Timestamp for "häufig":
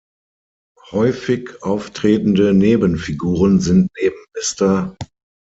0.89-1.61